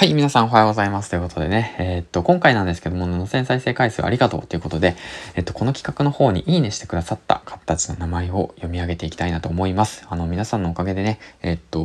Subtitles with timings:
[0.00, 1.10] はい、皆さんおはようございます。
[1.10, 4.96] ということでね、えー、っと、今回なんですけども、7000再生回数ありがとうということで、
[5.34, 10.06] えっと、この企画の方にいいねしてくださった方たちの名前を読み上げていきたいなと思います。
[10.08, 11.80] あの、皆さんのおかげでね、えっと、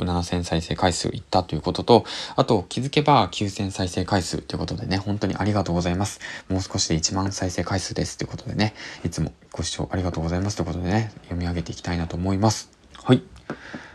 [0.00, 2.04] 7000再生回数いったということと、
[2.34, 6.18] あと、気づけば9000再生回数ということでね、本当にありがとうございます。
[6.48, 8.74] もう少しで1万再生回数ですということでね、
[9.04, 12.68] いつもご視聴ありがとうございますということでね、読み上げていきたいなと思います。
[13.04, 13.22] はい。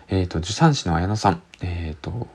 [0.07, 2.29] えっ、と、助産師の綾野さん、えっ、と、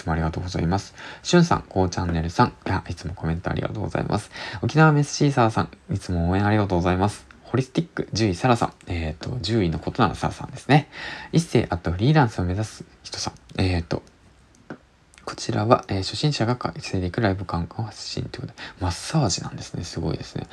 [0.00, 0.94] つもありがとうございます。
[1.22, 4.30] しゅんさん、こうチャンネルさん、いや、いつもコメントありがとうございます。
[4.62, 7.26] 沖縄メスシーサーさん、いつも応援ありがとうございます。
[7.42, 10.88] ホリスティック獣医サラさん、えっ、ー、と、獣医のことならサラさんですね。
[11.32, 14.02] 一世、あとフリーランスを目指す人さん、えっ、ー、と、
[15.24, 19.84] こちらは、えー、初心者が稼いでいくライブ感を発信ということで、マッサージなんですね。
[19.84, 20.46] すごいですね。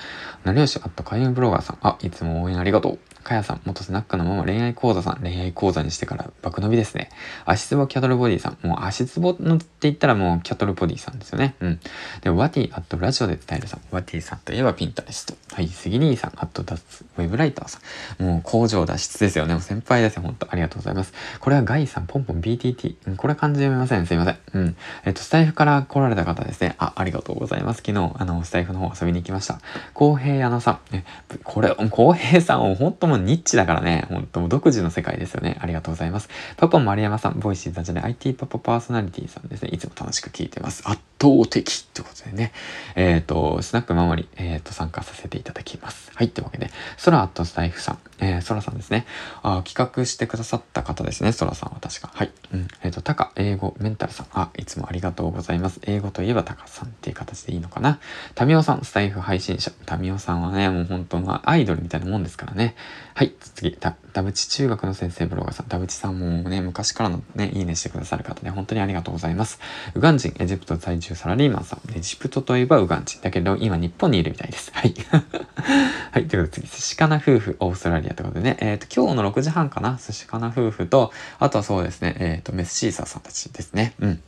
[0.43, 2.99] 成吉あっと開運ブロガーさん、あ、いつも応援ありがとう。
[3.27, 7.09] かやさん、元スナックのまま恋愛講座さん、恋愛講座にしてから爆伸びですね。
[7.45, 11.55] 足つぼキャトルボディさん、もう足つぼのって言ったらもうキャトルボディさんですよね。
[11.59, 11.79] うん。
[12.21, 15.35] で、ワティアットラジオで伝えるさん、ワティさんといえばピンタレスト。
[15.53, 17.79] はい、杉兄さん、アットダツ、ウェブライターさ
[18.19, 18.23] ん。
[18.23, 19.53] もう工場脱出ですよね。
[19.53, 20.21] もう先輩ですよ。
[20.21, 21.13] 本当ありがとうございます。
[21.39, 22.95] これはガイさん、ポンポン BTT。
[23.07, 24.05] うん、これ漢字読めません。
[24.07, 24.37] すいません。
[24.53, 24.75] うん。
[25.03, 26.75] えっと、スタイフから来られた方ですね。
[26.77, 27.81] あ、ありがとうございます。
[27.85, 29.59] 昨日、あの、スタイフの方遊びに行きました。
[29.93, 30.93] 公平矢野さん。
[30.95, 31.03] ね、
[31.43, 34.05] これ、公平さんを、本当ももニッチだからね。
[34.09, 35.57] 本当もう独自の世界ですよね。
[35.61, 36.29] ありがとうございます。
[36.57, 39.69] パパ丸山さん、ボイシーザジャで IT パパパーソナリティさんですね。
[39.69, 40.83] いつも楽しく聞いてます。
[40.85, 42.51] 圧倒的ってことでね。
[42.95, 46.11] えっ、ー、と、スナック守り、えっ、ー、と、参加させていただきます。
[46.15, 49.05] はい、というわけで、ソラアットスタイフさん、えー、ソラさんですね。
[49.43, 51.31] あ、企画してくださった方ですね。
[51.31, 52.11] ソラさんは確か。
[52.13, 52.31] はい。
[52.53, 52.67] うん。
[52.83, 54.27] えっ、ー、と、タカ、英語、メンタルさん。
[54.33, 55.79] あ、いつもありがとうございます。
[55.83, 57.99] 英語といえばタカさんっていう形でいいのかな。
[58.35, 59.71] タミオさん、スタイフ配信者。
[59.85, 62.75] タミオさんはね、もう本当のアイドルみたいなもんですからね。
[63.13, 65.67] はい、次、ダブチ中学の先生ブロガーさん。
[65.67, 69.59] ダブチさんもね、昔からのね、いいねしてくださる方ね、本当にありがとうございます。
[69.93, 71.97] ウガン人、エジプト在住サラリーマンさん。
[71.97, 73.21] エジプトといえばウガン人。
[73.21, 74.71] だけど、今日本にいるみたいです。
[74.73, 74.93] はい。
[76.17, 83.93] はい、ということで次、寿司かな夫婦、オーストラリアということでね、えっ、ー、と、今日の6時半かな、寿司かな夫婦と、あとはそうですね、えっ、ー、と、メスシーサーさんたちですね。
[83.99, 84.23] うん。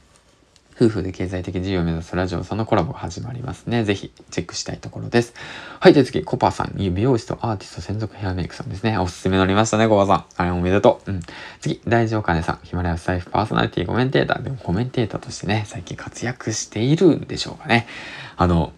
[0.75, 3.84] 夫婦で経済的自由を目指すラジオさんのコラボが始まりますね。
[3.86, 5.34] ぜひチェックしたいところです。
[5.80, 9.00] はい、で次、コパさん美容師とアーティスト専属ヘアメイクさんですね。
[9.00, 10.25] おすすめ乗りましたね、コパさん。
[10.38, 11.12] あれおめでとう。
[11.12, 11.22] うん。
[11.59, 12.59] 次、大丈夫かねさん。
[12.62, 14.44] ヒマラヤス財布パーソナリティコメンテーター。
[14.44, 17.88] でもコメンテーターとしてね、最近活躍しているんでしょうかね。
[18.38, 18.72] あの、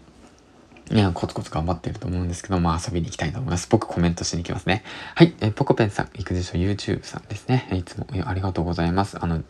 [0.91, 3.69] いや、コツコツ頑張ってると思うんですけど、まあ遊びに行きたいと思います。
[3.69, 4.84] 僕コメントしに行きますね。
[5.16, 5.34] はい。
[5.40, 7.69] えポコペンさん、育児書 YouTube さんですね。
[7.72, 9.18] いつもありがとうございます。
[9.22, 9.41] あの、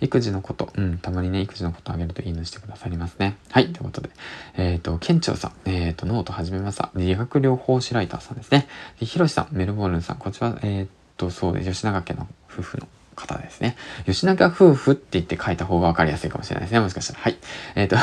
[0.00, 3.36] 育児のこと、うん、たまにね、育児のことあげるといいのしてくださりますね。
[3.50, 3.74] はい。
[3.74, 4.08] ということで、
[4.56, 6.90] えっ、ー、と、県庁さん、えっ、ー、と、ノート始めました。
[6.94, 8.66] 理学療法士ライターさんですね。
[8.98, 11.72] で、ひろしさん、メルボルンさん、こちら、えっ、ー、と、そうです。
[11.72, 13.76] 吉永家の夫婦の方ですね。
[14.04, 16.80] 吉永夫婦って言って書いた方がわかりやすいかもしれないですね。
[16.80, 17.20] もしかしたら。
[17.20, 17.36] はい。
[17.74, 17.96] えっ、ー、と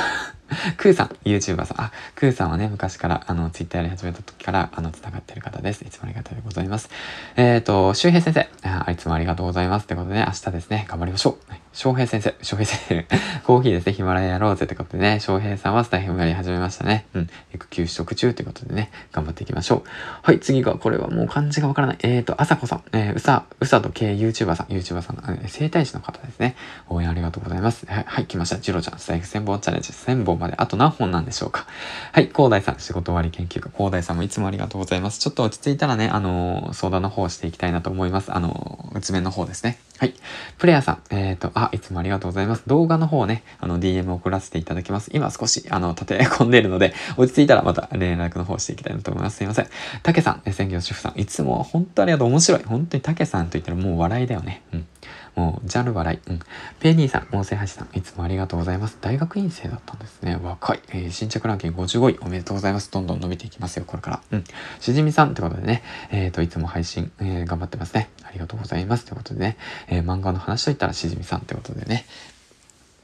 [0.78, 1.82] クーさん、YouTuber さん。
[1.82, 5.84] あ、クーさんはね、昔から、あの、Twitter やり始めた時から、あの、繋がってる方です。
[5.84, 6.90] いつもありがとうございます。
[7.36, 8.92] えっ、ー、と、周平先生あ。
[8.92, 9.88] いつもありがとうございます。
[9.88, 11.52] ということで、明日ですね、頑張りましょう。
[11.52, 13.08] はい翔平先生、翔平先生、
[13.44, 17.08] コーヒーですね、ヒマラヤやろうぜってことでね、翔平さんはスタイフもやり始めましたね。
[17.16, 19.90] うん、育休取得中ということでね、頑張っていきましょう。
[20.22, 21.98] はい、次が、これはもう漢字がわからない。
[22.04, 26.56] えーと、あさこさん、えー、うさ、うさと系 YouTuber さん、YouTuber さん、えー、生態師の方ですね。
[26.90, 27.88] 応援ありがとうございます。
[27.88, 28.58] はい、はい、来ました。
[28.58, 31.66] ジロちゃん、スタイフ1000本チャレンジ、1000本まであと何本なんでしょうか。
[32.12, 35.18] はい、広大さん、仕事終わり研究家、広大さんもいつもありがとうございます。
[35.18, 38.32] ちょっと落ち着いたらね、あのー、相談の方していきたいなと思います。
[38.32, 39.80] あのー、うつめの方ですね。
[40.04, 40.14] はい。
[40.58, 42.64] プレイヤーさん、えっ、ー、と、あ、いつもありがとうございます。
[42.68, 45.10] 動画の方ね、あの、DM 送らせていただきます。
[45.14, 49.38] 今少し、あの、立て込んでいるので、落ち着いたらまた連絡の方していきたいなと思います。
[49.38, 49.68] すいません。
[50.02, 52.28] たけさん、専業主婦さん、いつも本当ありがとう。
[52.28, 52.64] 面白い。
[52.66, 54.62] 本当にたけさんと言ったらもう笑いだよね。
[54.74, 54.88] うん。
[55.36, 56.20] もう、ジャル笑い。
[56.30, 56.40] うん。
[56.80, 58.98] ペーニーさん、音声橋さん、いつもありがとうございます。
[59.02, 60.38] 大学院生だったんですね。
[60.42, 60.80] 若い。
[60.90, 62.20] えー、新着ランキング55位。
[62.22, 62.92] おめでとうございます。
[62.92, 64.22] どんどん伸びていきますよ、これから。
[64.32, 64.44] うん。
[64.80, 68.10] しじみさんってことでね、えっ、ー、と、いつも配信、えー、頑張ってますね。
[68.24, 69.06] ありがとうございます。
[69.06, 72.06] ということでね、え、漫画の話といったらしじみさんってことでね。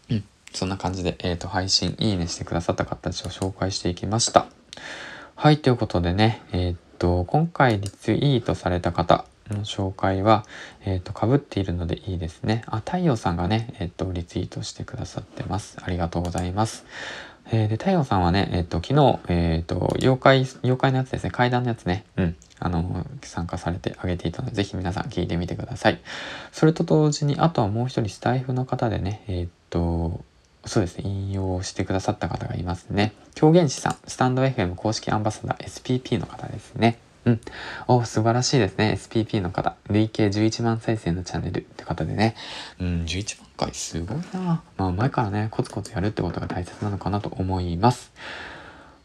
[0.10, 0.24] うん。
[0.54, 4.48] そんな感じで、えっ、と、配信、いいねしてくださった方たちを紹介していきました。
[5.36, 10.46] はい、ということでね、えっ、と、今回リツイートされた方、の紹介は、
[10.86, 12.64] えっ、ー、と、被っているのでいいですね。
[12.68, 15.78] あ、太陽さんがね、えっ、ー、と、リツイートしてくださってます。
[15.82, 16.86] ありがとうございます。
[17.52, 26.00] えー、で、太陽さんはね、えっ、と、昨日、えっ、と、妖怪、妖怪のやつですね、階段のやつね、うん、あの、参加されてあげていたので、ぜひ皆さん聞いてみてください。
[26.52, 30.24] それと同時に、あとはもう一人スタイフの方でね、えっ、と、
[30.66, 33.14] そうですね、引用してくださった方がいますね。
[33.34, 37.00] 狂言師さん、スタンド FM 公式アンバサダー SPP の方ですね。
[37.26, 37.42] うん。
[37.88, 38.98] お、素晴らしいですね。
[38.98, 39.76] SPP の方。
[39.90, 42.36] 累計11万再生のチャンネルって方でね。
[42.80, 48.12] うん、11万回すごいなまあ前からね、コツコツやるってことが大切なのかなと思います。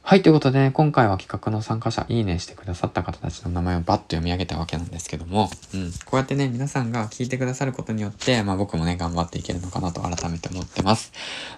[0.07, 11.11] はい、ということでね、今回は企画の参加者、いいねしてくださった方たちの名前をバッと読み上げたわけなんですけども、うん、こうやってね、皆さんが聞いてくださることによって、まあ僕もね、頑張っていけるのかなと改めて思ってます。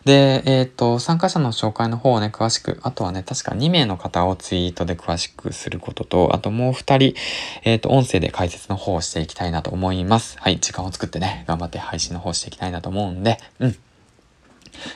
[0.04, 7.20] で、えっ、ー、と、参加者の紹介の方をね、詳しく、あとはね、確か2名の方をツイートで詳しくすることと、あともう2人、
[7.64, 10.38] えっ、ー、と、音声で解説の方をしていきたいなと思います。
[10.38, 13.76] はい、時間を作ってね、頑張って配信の方していきたいなと思うんで、うん。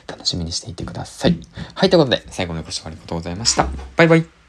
[0.07, 1.37] 楽しみにしていてください。
[1.75, 3.67] はい、ということで、最後までご視聴ありがとうございました。
[3.95, 4.40] バイバイ。